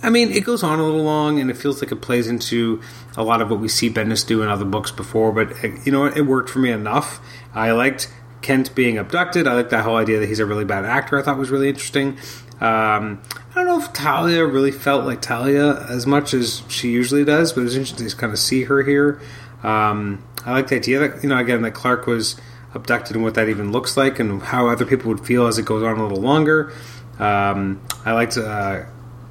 I 0.03 0.11
mean, 0.11 0.31
it 0.31 0.45
goes 0.45 0.63
on 0.63 0.79
a 0.79 0.85
little 0.85 1.03
long, 1.03 1.41
and 1.41 1.51
it 1.51 1.57
feels 1.57 1.83
like 1.83 1.91
it 1.91 2.01
plays 2.01 2.29
into 2.29 2.81
a 3.17 3.23
lot 3.25 3.43
of 3.43 3.51
what 3.51 3.61
we 3.61 3.69
see 3.69 3.91
Bendis 3.91 4.27
do 4.27 4.43
in 4.43 4.49
other 4.49 4.65
books 4.65 4.91
before. 4.91 5.33
But 5.33 5.65
uh, 5.65 5.77
you 5.85 5.93
know, 5.93 6.07
it 6.07 6.23
worked 6.23 6.51
for 6.51 6.61
me 6.61 6.71
enough. 6.71 7.21
I 7.55 7.73
liked 7.73 8.13
Kent 8.41 8.75
being 8.75 8.99
abducted. 8.99 9.49
I 9.49 9.55
liked 9.55 9.71
that 9.71 9.85
whole 9.85 9.97
idea 9.97 10.21
that 10.21 10.29
he's 10.29 10.39
a 10.39 10.47
really 10.47 10.65
bad 10.65 10.85
actor. 10.85 11.19
I 11.19 11.23
thought 11.23 11.37
was 11.37 11.51
really 11.51 11.69
interesting. 11.69 12.17
Um, 12.61 13.23
I 13.51 13.55
don't 13.55 13.67
know 13.67 13.81
if 13.81 13.93
Talia 13.93 14.45
really 14.45 14.71
felt 14.71 15.05
like 15.05 15.21
Talia 15.21 15.85
as 15.89 16.07
much 16.07 16.35
as 16.35 16.63
she 16.69 16.91
usually 16.91 17.25
does, 17.25 17.53
but 17.53 17.63
it 17.63 17.65
was 17.65 17.77
interesting 17.77 18.09
to 18.09 18.17
kind 18.17 18.33
of 18.33 18.39
see 18.39 18.65
her 18.65 18.83
here. 18.83 19.21
Um, 19.63 20.25
I 20.45 20.53
like 20.53 20.69
the 20.69 20.77
idea 20.77 21.01
that 21.01 21.23
you 21.23 21.29
know, 21.29 21.39
again, 21.39 21.63
that 21.63 21.73
Clark 21.73 22.07
was 22.07 22.37
abducted 22.75 23.17
and 23.17 23.25
what 23.25 23.35
that 23.35 23.49
even 23.49 23.73
looks 23.73 23.97
like, 23.97 24.21
and 24.21 24.41
how 24.43 24.69
other 24.69 24.87
people 24.87 25.09
would 25.09 25.27
feel 25.27 25.49
as 25.49 25.59
it 25.59 25.65
goes 25.65 25.83
on 25.83 25.99
a 25.99 26.03
little 26.03 26.23
longer. 26.23 26.73
Um, 27.19 27.81
I 28.05 28.13
liked. 28.13 28.37
Uh, 28.37 28.85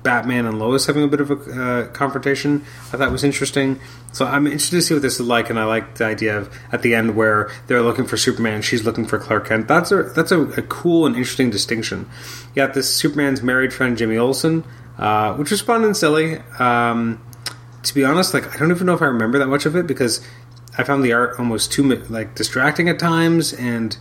Batman 0.08 0.46
and 0.46 0.58
Lois 0.58 0.86
having 0.86 1.04
a 1.04 1.08
bit 1.10 1.20
of 1.20 1.32
a 1.32 1.34
uh, 1.36 1.88
confrontation. 1.88 2.64
I 2.94 2.98
thought 2.98 3.12
was 3.12 3.26
interesting. 3.26 3.78
So 4.14 4.26
I'm 4.26 4.48
interested 4.48 4.78
to 4.78 4.82
see 4.82 4.94
what 4.94 5.04
this 5.04 5.20
is 5.20 5.28
like, 5.28 5.50
and 5.50 5.60
I 5.60 5.66
like 5.66 5.96
the 5.96 6.06
idea 6.06 6.38
of 6.38 6.50
at 6.72 6.82
the 6.82 6.96
end 6.96 7.18
where 7.18 7.52
they're 7.68 7.82
looking 7.82 8.06
for 8.06 8.16
Superman, 8.16 8.62
she's 8.62 8.86
looking 8.86 9.06
for 9.06 9.20
Clark 9.20 9.50
Kent. 9.50 9.68
That's 9.68 9.92
a 9.92 10.04
that's 10.04 10.32
a, 10.32 10.44
a 10.44 10.62
cool 10.62 11.06
and 11.06 11.14
interesting 11.18 11.50
distinction. 11.50 12.10
You 12.56 12.56
got 12.56 12.74
this 12.74 12.90
Superman's 12.90 13.44
married 13.44 13.74
friend 13.74 13.98
Jimmy 13.98 14.16
Olsen, 14.16 14.64
uh, 14.98 15.34
which 15.34 15.52
was 15.52 15.60
fun 15.60 15.84
and 15.84 15.98
silly. 15.98 16.38
Um, 16.58 17.22
to 17.84 17.94
be 17.94 18.06
honest, 18.06 18.34
like 18.34 18.56
I 18.56 18.58
don't 18.58 18.72
even 18.72 18.88
know 18.88 18.94
if 18.94 19.02
I 19.02 19.08
remember 19.08 19.40
that 19.40 19.48
much 19.48 19.66
of 19.66 19.76
it 19.76 19.88
because 19.88 20.26
I 20.78 20.86
found 20.86 21.04
the 21.04 21.12
art 21.12 21.38
almost 21.38 21.74
too 21.74 21.84
like 21.84 22.34
distracting 22.34 22.88
at 22.88 22.98
times 22.98 23.52
and 23.52 23.98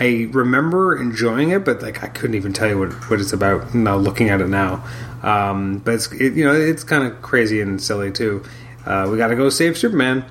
I 0.00 0.28
remember 0.32 0.96
enjoying 0.96 1.50
it, 1.50 1.64
but 1.64 1.80
like 1.80 2.02
I 2.02 2.08
couldn't 2.08 2.34
even 2.34 2.52
tell 2.52 2.68
you 2.68 2.78
what, 2.80 2.92
what 3.08 3.20
it's 3.20 3.32
about 3.32 3.72
now 3.72 3.96
looking 3.96 4.28
at 4.30 4.40
it 4.40 4.48
now. 4.48 4.84
Um, 5.24 5.78
but 5.78 5.94
it's 5.94 6.12
it, 6.12 6.34
you 6.34 6.44
know 6.44 6.52
it's 6.52 6.84
kind 6.84 7.04
of 7.04 7.22
crazy 7.22 7.60
and 7.60 7.82
silly 7.82 8.12
too. 8.12 8.44
Uh, 8.84 9.08
we 9.10 9.16
got 9.16 9.28
to 9.28 9.36
go 9.36 9.48
save 9.48 9.78
Superman. 9.78 10.24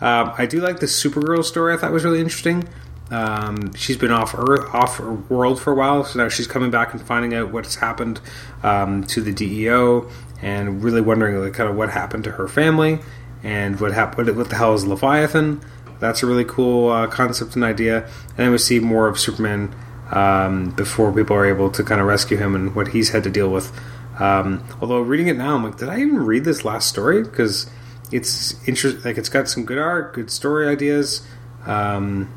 Uh, 0.00 0.34
I 0.36 0.44
do 0.44 0.60
like 0.60 0.80
the 0.80 0.86
Supergirl 0.86 1.42
story. 1.42 1.72
I 1.72 1.78
thought 1.78 1.90
was 1.92 2.04
really 2.04 2.20
interesting. 2.20 2.68
Um, 3.10 3.72
she's 3.74 3.96
been 3.96 4.10
off 4.10 4.34
Earth, 4.34 4.74
off 4.74 5.00
world 5.30 5.60
for 5.60 5.72
a 5.72 5.74
while, 5.74 6.04
so 6.04 6.18
now 6.18 6.28
she's 6.28 6.46
coming 6.46 6.70
back 6.70 6.92
and 6.92 7.00
finding 7.00 7.34
out 7.34 7.52
what's 7.52 7.76
happened 7.76 8.20
um, 8.62 9.04
to 9.04 9.22
the 9.22 9.32
DEO, 9.32 10.10
and 10.42 10.82
really 10.82 11.00
wondering 11.00 11.38
like, 11.40 11.54
kind 11.54 11.70
of 11.70 11.76
what 11.76 11.90
happened 11.90 12.24
to 12.24 12.32
her 12.32 12.48
family 12.48 12.98
and 13.42 13.80
what 13.80 13.92
happened. 13.92 14.36
What 14.36 14.50
the 14.50 14.56
hell 14.56 14.74
is 14.74 14.86
Leviathan? 14.86 15.62
That's 16.00 16.22
a 16.22 16.26
really 16.26 16.44
cool 16.44 16.90
uh, 16.90 17.06
concept 17.06 17.54
and 17.54 17.64
idea. 17.64 18.04
And 18.04 18.36
then 18.36 18.50
we 18.50 18.58
see 18.58 18.80
more 18.80 19.06
of 19.06 19.18
Superman 19.18 19.74
um, 20.10 20.70
before 20.70 21.12
people 21.12 21.36
are 21.36 21.46
able 21.46 21.70
to 21.70 21.82
kind 21.82 22.00
of 22.00 22.06
rescue 22.06 22.36
him 22.36 22.54
and 22.54 22.74
what 22.74 22.88
he's 22.88 23.10
had 23.10 23.22
to 23.24 23.30
deal 23.30 23.50
with. 23.50 23.72
Um, 24.18 24.64
although 24.80 25.00
reading 25.00 25.28
it 25.28 25.36
now, 25.36 25.56
I'm 25.56 25.64
like, 25.64 25.76
did 25.76 25.88
I 25.88 26.00
even 26.00 26.24
read 26.24 26.44
this 26.44 26.64
last 26.64 26.88
story? 26.88 27.22
Because 27.22 27.68
it's 28.12 28.54
interesting. 28.66 29.02
Like 29.02 29.18
it's 29.18 29.28
got 29.28 29.48
some 29.48 29.64
good 29.64 29.78
art, 29.78 30.14
good 30.14 30.30
story 30.30 30.68
ideas. 30.68 31.26
Um, 31.66 32.32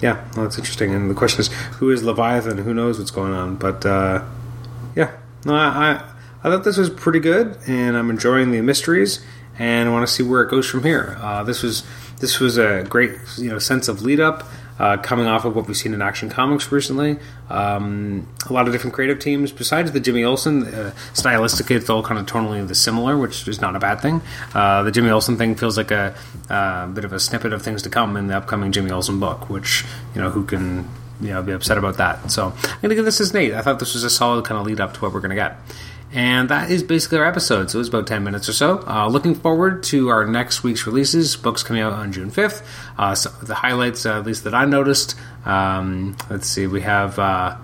yeah, 0.00 0.24
well, 0.34 0.44
that's 0.44 0.58
interesting. 0.58 0.94
And 0.94 1.10
the 1.10 1.14
question 1.14 1.40
is, 1.40 1.48
who 1.78 1.90
is 1.90 2.02
Leviathan? 2.02 2.58
Who 2.58 2.74
knows 2.74 2.98
what's 2.98 3.10
going 3.10 3.32
on? 3.32 3.56
But 3.56 3.84
uh, 3.86 4.24
yeah, 4.94 5.12
no, 5.44 5.54
I, 5.54 5.66
I 5.66 6.12
I 6.44 6.50
thought 6.50 6.64
this 6.64 6.76
was 6.76 6.90
pretty 6.90 7.18
good, 7.18 7.56
and 7.66 7.96
I'm 7.96 8.10
enjoying 8.10 8.52
the 8.52 8.60
mysteries, 8.60 9.24
and 9.58 9.88
I 9.88 9.92
want 9.92 10.06
to 10.06 10.12
see 10.12 10.22
where 10.22 10.42
it 10.42 10.50
goes 10.50 10.68
from 10.68 10.84
here. 10.84 11.16
Uh, 11.20 11.42
this 11.42 11.62
was 11.62 11.82
this 12.20 12.38
was 12.38 12.56
a 12.56 12.84
great 12.88 13.18
you 13.36 13.48
know 13.48 13.58
sense 13.58 13.88
of 13.88 14.02
lead 14.02 14.20
up. 14.20 14.44
Uh, 14.78 14.96
coming 14.98 15.26
off 15.26 15.44
of 15.44 15.56
what 15.56 15.66
we've 15.66 15.76
seen 15.76 15.94
in 15.94 16.02
Action 16.02 16.28
Comics 16.28 16.70
recently, 16.70 17.18
um, 17.48 18.26
a 18.48 18.52
lot 18.52 18.66
of 18.66 18.72
different 18.72 18.94
creative 18.94 19.18
teams. 19.18 19.50
Besides 19.50 19.92
the 19.92 20.00
Jimmy 20.00 20.22
Olsen, 20.22 20.64
uh, 20.66 20.92
stylistically, 21.14 21.76
it's 21.76 21.88
all 21.88 22.02
kind 22.02 22.20
of 22.20 22.26
tonally 22.26 22.74
similar, 22.76 23.16
which 23.16 23.48
is 23.48 23.60
not 23.60 23.74
a 23.74 23.78
bad 23.78 24.00
thing. 24.00 24.20
Uh, 24.54 24.82
the 24.82 24.90
Jimmy 24.90 25.10
Olsen 25.10 25.36
thing 25.36 25.54
feels 25.54 25.76
like 25.78 25.90
a 25.90 26.14
uh, 26.50 26.86
bit 26.88 27.04
of 27.04 27.12
a 27.12 27.20
snippet 27.20 27.52
of 27.52 27.62
things 27.62 27.82
to 27.82 27.90
come 27.90 28.16
in 28.16 28.26
the 28.26 28.36
upcoming 28.36 28.70
Jimmy 28.70 28.90
Olsen 28.90 29.18
book, 29.18 29.48
which 29.48 29.84
you 30.14 30.20
know 30.20 30.30
who 30.30 30.44
can 30.44 30.88
you 31.20 31.28
know 31.28 31.42
be 31.42 31.52
upset 31.52 31.78
about 31.78 31.96
that. 31.96 32.30
So 32.30 32.52
I'm 32.62 32.80
going 32.80 32.90
to 32.90 32.94
give 32.94 33.04
this 33.04 33.20
as 33.20 33.32
Nate. 33.32 33.54
I 33.54 33.62
thought 33.62 33.78
this 33.78 33.94
was 33.94 34.04
a 34.04 34.10
solid 34.10 34.44
kind 34.44 34.60
of 34.60 34.66
lead 34.66 34.80
up 34.80 34.94
to 34.94 35.00
what 35.00 35.12
we're 35.12 35.20
going 35.20 35.30
to 35.30 35.36
get. 35.36 35.56
And 36.12 36.48
that 36.48 36.70
is 36.70 36.82
basically 36.82 37.18
our 37.18 37.26
episode. 37.26 37.70
So 37.70 37.78
it 37.78 37.80
was 37.80 37.88
about 37.88 38.06
10 38.06 38.22
minutes 38.22 38.48
or 38.48 38.52
so. 38.52 38.84
Uh, 38.86 39.08
looking 39.08 39.34
forward 39.34 39.82
to 39.84 40.08
our 40.08 40.26
next 40.26 40.62
week's 40.62 40.86
releases. 40.86 41.36
Books 41.36 41.62
coming 41.62 41.82
out 41.82 41.92
on 41.92 42.12
June 42.12 42.30
5th. 42.30 42.64
Uh, 42.96 43.14
so 43.14 43.30
the 43.42 43.54
highlights, 43.54 44.06
uh, 44.06 44.18
at 44.18 44.24
least 44.24 44.44
that 44.44 44.54
I 44.54 44.64
noticed. 44.64 45.16
Um, 45.44 46.16
let's 46.30 46.46
see, 46.46 46.66
we 46.66 46.82
have. 46.82 47.18
Uh, 47.18 47.56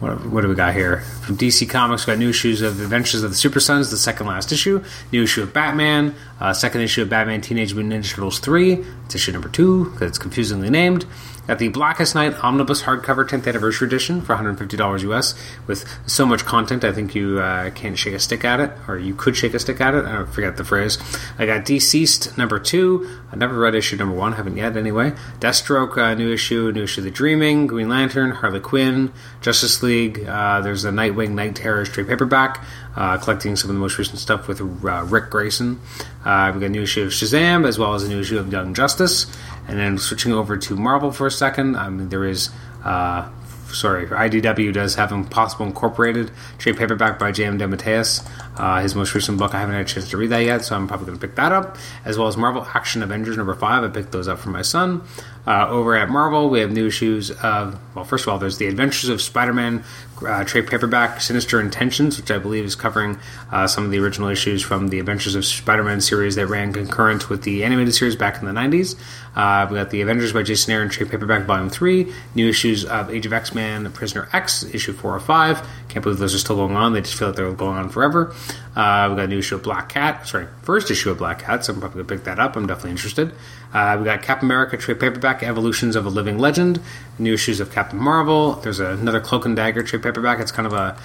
what, 0.00 0.26
what, 0.26 0.42
do 0.42 0.48
we 0.48 0.54
got 0.54 0.74
here? 0.74 1.00
From 1.22 1.38
DC 1.38 1.70
Comics, 1.70 2.06
we 2.06 2.12
got 2.12 2.18
new 2.18 2.28
issues 2.28 2.60
of 2.60 2.78
Adventures 2.82 3.22
of 3.22 3.30
the 3.30 3.36
Super 3.36 3.60
Sons, 3.60 3.90
the 3.90 3.96
second 3.96 4.26
last 4.26 4.52
issue. 4.52 4.84
New 5.10 5.22
issue 5.22 5.42
of 5.42 5.54
Batman, 5.54 6.14
uh, 6.38 6.52
second 6.52 6.82
issue 6.82 7.00
of 7.00 7.08
Batman 7.08 7.40
Teenage 7.40 7.72
Mutant 7.72 8.04
Ninja 8.04 8.10
Turtles 8.10 8.38
3. 8.38 8.84
It's 9.06 9.14
issue 9.14 9.32
number 9.32 9.48
2, 9.48 9.92
because 9.92 10.10
it's 10.10 10.18
confusingly 10.18 10.68
named. 10.68 11.06
Got 11.46 11.60
the 11.60 11.68
Blackest 11.68 12.16
Night 12.16 12.34
Omnibus 12.42 12.82
Hardcover 12.82 13.24
10th 13.24 13.46
Anniversary 13.46 13.86
Edition 13.86 14.20
for 14.20 14.34
$150 14.34 15.00
US 15.12 15.34
with 15.68 15.88
so 16.04 16.26
much 16.26 16.44
content, 16.44 16.82
I 16.82 16.92
think 16.92 17.14
you 17.14 17.38
uh, 17.38 17.70
can't 17.70 17.96
shake 17.96 18.14
a 18.14 18.18
stick 18.18 18.44
at 18.44 18.58
it, 18.58 18.72
or 18.88 18.98
you 18.98 19.14
could 19.14 19.36
shake 19.36 19.54
a 19.54 19.60
stick 19.60 19.80
at 19.80 19.94
it. 19.94 20.04
I 20.04 20.24
forget 20.24 20.56
the 20.56 20.64
phrase. 20.64 20.98
I 21.38 21.46
got 21.46 21.64
Deceased 21.64 22.36
number 22.36 22.58
2. 22.58 23.08
I 23.30 23.36
never 23.36 23.56
read 23.58 23.76
issue 23.76 23.96
number 23.96 24.16
1, 24.16 24.32
haven't 24.32 24.56
yet 24.56 24.76
anyway. 24.76 25.12
Deathstroke, 25.38 25.96
uh, 25.96 26.14
new 26.14 26.32
issue, 26.32 26.72
new 26.72 26.82
issue 26.82 27.02
of 27.02 27.04
The 27.04 27.10
Dreaming, 27.12 27.68
Green 27.68 27.88
Lantern, 27.88 28.32
Harley 28.32 28.58
Quinn, 28.58 29.12
Justice 29.40 29.82
League. 29.84 30.26
Uh, 30.26 30.60
there's 30.62 30.84
a 30.84 30.90
Nightwing 30.90 31.30
Night 31.30 31.54
Terror 31.54 31.84
trade 31.84 32.08
paperback. 32.08 32.64
Uh, 32.96 33.18
collecting 33.18 33.54
some 33.56 33.68
of 33.68 33.76
the 33.76 33.80
most 33.80 33.98
recent 33.98 34.18
stuff 34.18 34.48
with 34.48 34.58
uh, 34.58 34.64
Ric 34.64 35.28
Grayson. 35.28 35.78
Uh, 36.24 36.50
we 36.54 36.60
got 36.60 36.66
a 36.66 36.68
new 36.70 36.84
issue 36.84 37.02
of 37.02 37.10
Shazam, 37.10 37.68
as 37.68 37.78
well 37.78 37.92
as 37.92 38.02
a 38.02 38.08
new 38.08 38.20
issue 38.20 38.38
of 38.38 38.50
Young 38.50 38.72
Justice. 38.72 39.26
And 39.68 39.78
then 39.78 39.98
switching 39.98 40.32
over 40.32 40.56
to 40.56 40.76
Marvel 40.76 41.12
for 41.12 41.26
a 41.26 41.30
second, 41.30 41.76
I 41.76 41.88
mean, 41.88 42.08
there 42.08 42.24
is. 42.24 42.50
Uh, 42.84 43.28
sorry, 43.72 44.06
IDW 44.06 44.72
does 44.72 44.94
have 44.94 45.12
Impossible 45.12 45.66
Incorporated, 45.66 46.30
trade 46.58 46.76
paperback 46.76 47.18
by 47.18 47.32
J.M. 47.32 47.58
DeMatteis. 47.58 48.26
Uh, 48.56 48.80
his 48.80 48.94
most 48.94 49.14
recent 49.14 49.38
book, 49.38 49.54
I 49.54 49.60
haven't 49.60 49.74
had 49.74 49.84
a 49.84 49.88
chance 49.88 50.08
to 50.10 50.16
read 50.16 50.30
that 50.30 50.44
yet, 50.44 50.64
so 50.64 50.76
I'm 50.76 50.86
probably 50.86 51.06
going 51.06 51.18
to 51.18 51.26
pick 51.26 51.36
that 51.36 51.52
up. 51.52 51.76
As 52.04 52.16
well 52.16 52.28
as 52.28 52.36
Marvel 52.36 52.66
Action 52.74 53.02
Avengers 53.02 53.36
number 53.36 53.54
five, 53.54 53.84
I 53.84 53.88
picked 53.88 54.12
those 54.12 54.28
up 54.28 54.38
for 54.38 54.50
my 54.50 54.62
son. 54.62 55.02
Uh, 55.46 55.68
over 55.68 55.94
at 55.94 56.08
Marvel, 56.08 56.50
we 56.50 56.58
have 56.60 56.72
new 56.72 56.88
issues 56.88 57.30
of, 57.30 57.78
well, 57.94 58.04
first 58.04 58.24
of 58.24 58.28
all, 58.30 58.38
there's 58.38 58.58
The 58.58 58.66
Adventures 58.66 59.08
of 59.08 59.22
Spider 59.22 59.52
Man 59.52 59.84
uh, 60.26 60.44
trade 60.44 60.66
paperback, 60.66 61.20
Sinister 61.20 61.60
Intentions, 61.60 62.18
which 62.18 62.30
I 62.30 62.38
believe 62.38 62.64
is 62.64 62.74
covering 62.74 63.18
uh, 63.52 63.66
some 63.66 63.84
of 63.84 63.90
the 63.90 63.98
original 63.98 64.28
issues 64.28 64.62
from 64.62 64.88
the 64.88 64.98
Adventures 64.98 65.34
of 65.34 65.44
Spider 65.44 65.84
Man 65.84 66.00
series 66.00 66.34
that 66.36 66.46
ran 66.46 66.72
concurrent 66.72 67.28
with 67.28 67.42
the 67.42 67.64
animated 67.64 67.94
series 67.94 68.16
back 68.16 68.40
in 68.40 68.46
the 68.46 68.52
90s. 68.52 68.96
Uh, 69.34 69.66
we 69.70 69.76
got 69.76 69.90
The 69.90 70.00
Avengers 70.00 70.32
by 70.32 70.42
Jason 70.42 70.72
Aaron 70.72 70.88
trade 70.88 71.10
paperback, 71.10 71.46
volume 71.46 71.68
3, 71.68 72.10
new 72.34 72.48
issues 72.48 72.84
of 72.84 73.10
Age 73.10 73.26
of 73.26 73.32
X 73.32 73.54
Men, 73.54 73.92
Prisoner 73.92 74.28
X, 74.32 74.64
issue 74.64 74.92
405. 74.94 75.66
Can't 75.88 76.02
believe 76.02 76.18
those 76.18 76.34
are 76.34 76.38
still 76.38 76.56
going 76.56 76.76
on, 76.76 76.92
they 76.94 77.02
just 77.02 77.14
feel 77.14 77.28
like 77.28 77.36
they're 77.36 77.52
going 77.52 77.76
on 77.76 77.88
forever. 77.90 78.34
Uh, 78.74 79.08
we 79.10 79.16
got 79.16 79.24
a 79.24 79.28
new 79.28 79.38
issue 79.38 79.54
of 79.54 79.62
Black 79.62 79.90
Cat, 79.90 80.26
sorry, 80.26 80.48
first 80.62 80.90
issue 80.90 81.10
of 81.10 81.18
Black 81.18 81.40
Cat, 81.40 81.64
so 81.64 81.72
I'm 81.72 81.80
probably 81.80 82.02
going 82.02 82.06
to 82.06 82.14
pick 82.14 82.24
that 82.24 82.38
up. 82.38 82.56
I'm 82.56 82.66
definitely 82.66 82.92
interested. 82.92 83.32
Uh, 83.72 83.96
we 83.98 84.04
got 84.04 84.22
Captain 84.22 84.46
America 84.46 84.76
trade 84.78 84.98
paperback, 84.98 85.35
Evolutions 85.42 85.96
of 85.96 86.06
a 86.06 86.08
Living 86.08 86.38
Legend, 86.38 86.80
new 87.18 87.34
issues 87.34 87.60
of 87.60 87.70
Captain 87.72 87.98
Marvel. 87.98 88.52
There's 88.54 88.80
another 88.80 89.20
Cloak 89.20 89.44
and 89.44 89.56
Dagger 89.56 89.82
trade 89.82 90.02
paperback. 90.02 90.40
It's 90.40 90.52
kind 90.52 90.66
of 90.66 90.72
a 90.72 90.96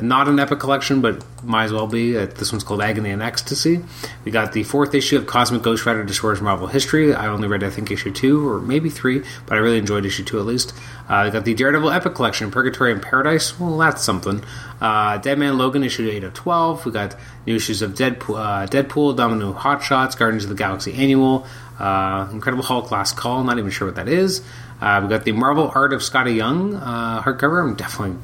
not 0.00 0.28
an 0.28 0.38
epic 0.38 0.60
collection, 0.60 1.00
but 1.00 1.24
might 1.42 1.64
as 1.64 1.72
well 1.72 1.86
be. 1.86 2.16
Uh, 2.16 2.26
this 2.26 2.52
one's 2.52 2.62
called 2.62 2.80
Agony 2.80 3.10
and 3.10 3.22
Ecstasy. 3.22 3.80
We 4.24 4.30
got 4.30 4.52
the 4.52 4.62
fourth 4.62 4.94
issue 4.94 5.16
of 5.16 5.26
Cosmic 5.26 5.62
Ghost 5.62 5.84
Rider 5.84 6.04
Destroyers 6.04 6.40
Marvel 6.40 6.68
History. 6.68 7.12
I 7.12 7.26
only 7.26 7.48
read, 7.48 7.64
I 7.64 7.70
think, 7.70 7.90
issue 7.90 8.12
two 8.12 8.48
or 8.48 8.60
maybe 8.60 8.88
three, 8.88 9.24
but 9.46 9.56
I 9.56 9.60
really 9.60 9.78
enjoyed 9.78 10.06
issue 10.06 10.22
two 10.22 10.38
at 10.38 10.46
least. 10.46 10.72
Uh, 11.08 11.22
we 11.24 11.32
got 11.32 11.44
the 11.44 11.54
Daredevil 11.54 11.90
Epic 11.90 12.14
Collection, 12.14 12.52
Purgatory 12.52 12.92
and 12.92 13.02
Paradise. 13.02 13.58
Well, 13.58 13.76
that's 13.78 14.02
something. 14.04 14.44
Uh, 14.80 15.18
Deadman 15.18 15.58
Logan 15.58 15.82
issue 15.82 16.08
8 16.08 16.22
of 16.22 16.34
12. 16.34 16.86
We 16.86 16.92
got 16.92 17.16
new 17.46 17.56
issues 17.56 17.82
of 17.82 17.94
Deadpool, 17.94 18.38
uh, 18.38 18.66
Deadpool 18.68 19.16
Domino 19.16 19.52
Hot 19.52 19.82
Shots, 19.82 20.14
Guardians 20.14 20.44
of 20.44 20.50
the 20.50 20.56
Galaxy 20.56 20.94
Annual, 20.94 21.46
uh, 21.80 22.28
Incredible 22.30 22.62
Hulk 22.62 22.92
Last 22.92 23.16
Call. 23.16 23.42
Not 23.42 23.58
even 23.58 23.70
sure 23.70 23.88
what 23.88 23.96
that 23.96 24.08
is. 24.08 24.42
Uh, 24.80 25.00
we 25.02 25.08
got 25.08 25.24
the 25.24 25.32
Marvel 25.32 25.70
Art 25.74 25.92
of 25.92 26.00
Skottie 26.00 26.36
Young 26.36 26.74
uh, 26.74 27.22
hardcover. 27.22 27.62
I'm 27.62 27.74
definitely 27.74 28.16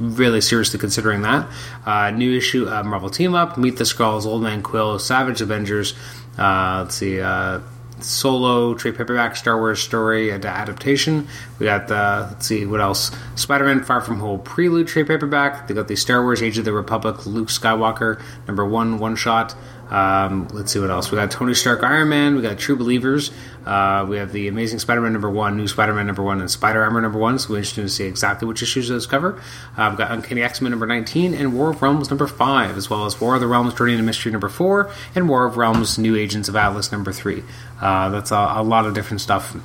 really 0.00 0.40
seriously 0.40 0.78
considering 0.78 1.22
that. 1.22 1.48
Uh, 1.84 2.10
new 2.10 2.36
issue 2.36 2.68
of 2.68 2.86
Marvel 2.86 3.10
Team 3.10 3.34
Up, 3.34 3.56
Meet 3.56 3.76
the 3.76 3.84
Skrulls, 3.84 4.26
Old 4.26 4.42
Man 4.42 4.62
Quill, 4.62 4.98
Savage 4.98 5.40
Avengers. 5.40 5.94
Uh, 6.38 6.82
let's 6.84 6.94
see, 6.94 7.20
uh, 7.20 7.60
solo 8.00 8.74
trade 8.74 8.96
paperback 8.96 9.36
Star 9.36 9.58
Wars 9.58 9.80
story 9.80 10.30
adaptation. 10.30 11.26
We 11.58 11.66
got 11.66 11.88
the 11.88 12.28
let's 12.30 12.46
see 12.46 12.66
what 12.66 12.80
else. 12.80 13.10
Spider-Man 13.36 13.84
Far 13.84 14.00
From 14.00 14.20
Home 14.20 14.40
prelude 14.42 14.88
trade 14.88 15.06
paperback. 15.06 15.68
They 15.68 15.74
got 15.74 15.88
the 15.88 15.96
Star 15.96 16.22
Wars 16.22 16.42
Age 16.42 16.58
of 16.58 16.64
the 16.64 16.72
Republic 16.72 17.26
Luke 17.26 17.48
Skywalker 17.48 18.20
number 18.46 18.64
one 18.66 18.98
one 18.98 19.16
shot. 19.16 19.54
Um, 19.90 20.48
let's 20.52 20.72
see 20.72 20.80
what 20.80 20.90
else. 20.90 21.10
We 21.10 21.16
got 21.16 21.30
Tony 21.30 21.54
Stark 21.54 21.82
Iron 21.82 22.08
Man. 22.08 22.34
We 22.34 22.42
got 22.42 22.58
True 22.58 22.76
Believers. 22.76 23.30
Uh, 23.64 24.06
we 24.08 24.16
have 24.16 24.32
the 24.32 24.48
Amazing 24.48 24.78
Spider-Man 24.78 25.12
number 25.12 25.30
one, 25.30 25.56
New 25.56 25.68
Spider-Man 25.68 26.06
number 26.06 26.22
one, 26.22 26.40
and 26.40 26.50
Spider 26.50 26.82
Armor 26.82 27.00
number 27.00 27.18
one. 27.18 27.38
So 27.38 27.50
we're 27.50 27.58
interested 27.58 27.82
to 27.82 27.88
see 27.88 28.04
exactly 28.04 28.46
which 28.46 28.62
issues 28.62 28.88
those 28.88 29.06
cover. 29.06 29.40
Uh, 29.76 29.86
we've 29.90 29.98
got 29.98 30.10
Uncanny 30.10 30.42
X-Men 30.42 30.70
number 30.70 30.86
19 30.86 31.34
and 31.34 31.54
War 31.54 31.70
of 31.70 31.82
Realms 31.82 32.10
number 32.10 32.26
five, 32.26 32.76
as 32.76 32.88
well 32.90 33.06
as 33.06 33.20
War 33.20 33.34
of 33.34 33.40
the 33.40 33.46
Realms 33.46 33.74
Journey 33.74 33.92
into 33.92 34.04
Mystery 34.04 34.32
number 34.32 34.48
four 34.48 34.90
and 35.14 35.28
War 35.28 35.44
of 35.44 35.56
Realms 35.56 35.98
New 35.98 36.16
Agents 36.16 36.48
of 36.48 36.56
Atlas 36.56 36.92
number 36.92 37.12
three. 37.12 37.42
Uh, 37.80 38.08
that's 38.10 38.30
a, 38.30 38.54
a 38.56 38.62
lot 38.62 38.86
of 38.86 38.94
different 38.94 39.20
stuff 39.20 39.56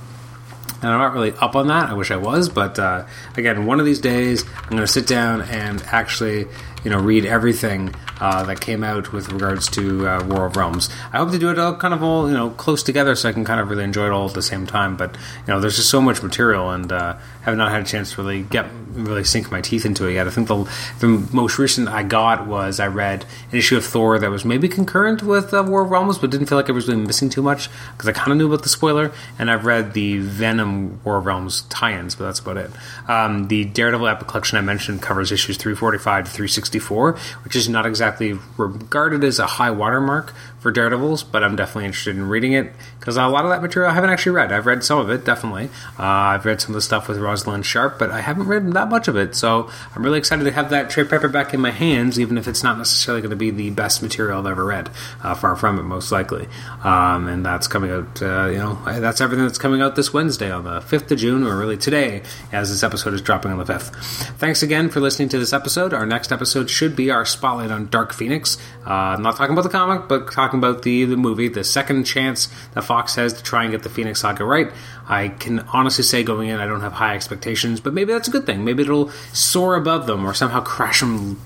and 0.81 0.89
I'm 0.89 0.97
not 0.97 1.13
really 1.13 1.31
up 1.33 1.55
on 1.55 1.67
that. 1.67 1.89
I 1.89 1.93
wish 1.93 2.09
I 2.09 2.17
was, 2.17 2.49
but 2.49 2.79
uh, 2.79 3.05
again, 3.37 3.67
one 3.67 3.79
of 3.79 3.85
these 3.85 3.99
days 3.99 4.43
I'm 4.63 4.69
going 4.69 4.81
to 4.81 4.87
sit 4.87 5.05
down 5.05 5.41
and 5.43 5.79
actually, 5.87 6.47
you 6.83 6.89
know, 6.89 6.99
read 6.99 7.23
everything 7.23 7.93
uh, 8.21 8.43
that 8.43 8.61
came 8.61 8.83
out 8.83 9.11
with 9.11 9.31
regards 9.31 9.67
to 9.71 10.07
uh, 10.07 10.23
War 10.23 10.45
of 10.45 10.55
Realms. 10.55 10.89
I 11.11 11.17
hope 11.17 11.31
to 11.31 11.39
do 11.39 11.49
it 11.49 11.59
all 11.59 11.75
kind 11.75 11.93
of 11.93 12.01
all 12.03 12.29
you 12.29 12.33
know 12.33 12.51
close 12.51 12.83
together 12.83 13.15
so 13.15 13.27
I 13.27 13.33
can 13.33 13.43
kind 13.43 13.59
of 13.59 13.69
really 13.69 13.83
enjoy 13.83 14.05
it 14.05 14.11
all 14.11 14.27
at 14.27 14.33
the 14.35 14.41
same 14.41 14.65
time. 14.67 14.95
But 14.95 15.15
you 15.15 15.53
know, 15.53 15.59
there's 15.59 15.75
just 15.75 15.89
so 15.89 16.01
much 16.01 16.23
material, 16.23 16.69
and 16.69 16.91
uh, 16.91 17.17
have 17.41 17.57
not 17.57 17.71
had 17.71 17.81
a 17.81 17.85
chance 17.85 18.13
to 18.13 18.21
really 18.21 18.43
get 18.43 18.67
really 18.91 19.23
sink 19.23 19.51
my 19.51 19.61
teeth 19.61 19.85
into 19.85 20.07
it 20.07 20.13
yet. 20.13 20.27
I 20.27 20.29
think 20.29 20.47
the 20.47 20.69
the 20.99 21.07
most 21.33 21.57
recent 21.57 21.87
I 21.87 22.03
got 22.03 22.45
was 22.45 22.79
I 22.79 22.87
read 22.87 23.25
an 23.51 23.57
issue 23.57 23.77
of 23.77 23.85
Thor 23.85 24.19
that 24.19 24.29
was 24.29 24.45
maybe 24.45 24.67
concurrent 24.67 25.23
with 25.23 25.53
uh, 25.53 25.63
War 25.65 25.83
of 25.83 25.91
Realms, 25.91 26.17
but 26.17 26.29
didn't 26.29 26.47
feel 26.47 26.57
like 26.57 26.69
I 26.69 26.73
was 26.73 26.87
really 26.87 27.01
missing 27.01 27.29
too 27.29 27.41
much 27.41 27.69
because 27.93 28.07
I 28.07 28.11
kind 28.11 28.31
of 28.31 28.37
knew 28.37 28.47
about 28.47 28.63
the 28.63 28.69
spoiler. 28.69 29.11
And 29.39 29.49
I've 29.49 29.65
read 29.65 29.93
the 29.93 30.19
Venom 30.19 31.01
War 31.03 31.17
of 31.17 31.25
Realms 31.25 31.63
tie-ins, 31.63 32.15
but 32.15 32.25
that's 32.25 32.39
about 32.39 32.57
it. 32.57 32.71
Um, 33.07 33.47
the 33.47 33.65
Daredevil 33.65 34.07
Epic 34.07 34.27
Collection 34.27 34.57
I 34.57 34.61
mentioned 34.61 35.01
covers 35.01 35.31
issues 35.31 35.57
345 35.57 36.25
to 36.25 36.31
364, 36.31 37.17
which 37.43 37.55
is 37.55 37.67
not 37.67 37.85
exactly 37.85 38.01
exactly 38.01 38.39
regarded 38.57 39.23
as 39.23 39.39
a 39.39 39.45
high 39.45 39.71
watermark 39.71 40.33
for 40.61 40.71
Daredevils, 40.71 41.23
but 41.23 41.43
I'm 41.43 41.55
definitely 41.55 41.85
interested 41.85 42.15
in 42.15 42.29
reading 42.29 42.53
it 42.53 42.71
because 42.99 43.17
a 43.17 43.27
lot 43.27 43.45
of 43.45 43.49
that 43.49 43.63
material 43.63 43.91
I 43.91 43.95
haven't 43.95 44.11
actually 44.11 44.33
read. 44.33 44.51
I've 44.51 44.67
read 44.67 44.83
some 44.83 44.99
of 44.99 45.09
it, 45.09 45.25
definitely. 45.25 45.69
Uh, 45.97 46.03
I've 46.03 46.45
read 46.45 46.61
some 46.61 46.69
of 46.69 46.75
the 46.75 46.81
stuff 46.81 47.07
with 47.07 47.17
Rosalind 47.17 47.65
Sharpe, 47.65 47.97
but 47.97 48.11
I 48.11 48.21
haven't 48.21 48.47
read 48.47 48.71
that 48.73 48.87
much 48.87 49.07
of 49.07 49.17
it. 49.17 49.33
So 49.35 49.71
I'm 49.95 50.03
really 50.03 50.19
excited 50.19 50.43
to 50.43 50.51
have 50.51 50.69
that 50.69 50.91
trade 50.91 51.09
paperback 51.09 51.55
in 51.55 51.61
my 51.61 51.71
hands, 51.71 52.19
even 52.19 52.37
if 52.37 52.47
it's 52.47 52.61
not 52.61 52.77
necessarily 52.77 53.21
going 53.21 53.31
to 53.31 53.35
be 53.35 53.49
the 53.49 53.71
best 53.71 54.03
material 54.03 54.37
I've 54.39 54.45
ever 54.45 54.63
read. 54.63 54.91
Uh, 55.23 55.33
far 55.33 55.55
from 55.55 55.79
it, 55.79 55.83
most 55.83 56.11
likely. 56.11 56.47
Um, 56.83 57.27
and 57.27 57.43
that's 57.43 57.67
coming 57.67 57.89
out, 57.89 58.21
uh, 58.21 58.45
you 58.45 58.59
know, 58.59 58.75
that's 58.85 59.19
everything 59.19 59.45
that's 59.45 59.57
coming 59.57 59.81
out 59.81 59.95
this 59.95 60.13
Wednesday 60.13 60.51
on 60.51 60.63
the 60.63 60.79
5th 60.79 61.09
of 61.09 61.17
June, 61.17 61.43
or 61.43 61.57
really 61.57 61.77
today, 61.77 62.21
as 62.51 62.69
this 62.69 62.83
episode 62.83 63.15
is 63.15 63.21
dropping 63.23 63.51
on 63.51 63.57
the 63.57 63.65
5th. 63.65 63.95
Thanks 64.37 64.61
again 64.61 64.89
for 64.89 64.99
listening 64.99 65.29
to 65.29 65.39
this 65.39 65.53
episode. 65.53 65.91
Our 65.91 66.05
next 66.05 66.31
episode 66.31 66.69
should 66.69 66.95
be 66.95 67.09
our 67.09 67.25
spotlight 67.25 67.71
on 67.71 67.89
Dark 67.89 68.13
Phoenix. 68.13 68.57
Uh, 68.85 69.17
not 69.19 69.37
talking 69.37 69.53
about 69.53 69.63
the 69.63 69.69
comic, 69.69 70.07
but 70.07 70.31
talking 70.31 70.50
about 70.59 70.83
the, 70.83 71.05
the 71.05 71.17
movie, 71.17 71.47
the 71.47 71.63
second 71.63 72.03
chance 72.05 72.47
that 72.73 72.83
Fox 72.83 73.15
has 73.15 73.33
to 73.33 73.43
try 73.43 73.63
and 73.63 73.71
get 73.71 73.83
the 73.83 73.89
Phoenix 73.89 74.21
Saga 74.21 74.43
right. 74.43 74.71
I 75.07 75.29
can 75.29 75.59
honestly 75.73 76.03
say 76.03 76.23
going 76.23 76.49
in, 76.49 76.59
I 76.59 76.65
don't 76.65 76.81
have 76.81 76.93
high 76.93 77.15
expectations, 77.15 77.81
but 77.81 77.93
maybe 77.93 78.13
that's 78.13 78.27
a 78.27 78.31
good 78.31 78.45
thing. 78.45 78.63
Maybe 78.63 78.83
it'll 78.83 79.09
soar 79.33 79.75
above 79.75 80.07
them 80.07 80.25
or 80.25 80.33
somehow 80.33 80.61
crash 80.61 81.01
them, 81.01 81.41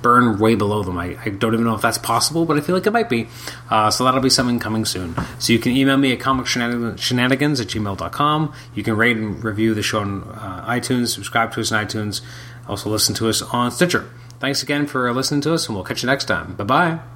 burn 0.00 0.38
way 0.38 0.54
below 0.54 0.82
them. 0.82 0.98
I, 0.98 1.18
I 1.24 1.28
don't 1.28 1.52
even 1.52 1.66
know 1.66 1.74
if 1.74 1.82
that's 1.82 1.98
possible, 1.98 2.46
but 2.46 2.56
I 2.56 2.60
feel 2.60 2.74
like 2.74 2.86
it 2.86 2.92
might 2.92 3.10
be. 3.10 3.28
Uh, 3.68 3.90
so 3.90 4.04
that'll 4.04 4.20
be 4.20 4.30
something 4.30 4.58
coming 4.58 4.84
soon. 4.84 5.14
So 5.38 5.52
you 5.52 5.58
can 5.58 5.72
email 5.72 5.96
me 5.96 6.12
at 6.12 6.18
comicshenanigans 6.18 7.60
at 7.60 7.68
gmail.com. 7.68 8.54
You 8.74 8.82
can 8.82 8.96
rate 8.96 9.16
and 9.16 9.42
review 9.44 9.74
the 9.74 9.82
show 9.82 10.00
on 10.00 10.22
uh, 10.22 10.64
iTunes, 10.66 11.08
subscribe 11.08 11.52
to 11.52 11.60
us 11.60 11.72
on 11.72 11.84
iTunes, 11.84 12.22
also 12.66 12.88
listen 12.88 13.14
to 13.16 13.28
us 13.28 13.42
on 13.42 13.70
Stitcher. 13.70 14.08
Thanks 14.40 14.62
again 14.62 14.86
for 14.86 15.12
listening 15.12 15.40
to 15.42 15.54
us, 15.54 15.66
and 15.66 15.74
we'll 15.74 15.84
catch 15.84 16.02
you 16.02 16.06
next 16.06 16.24
time. 16.26 16.54
Bye 16.54 16.64
bye. 16.64 17.13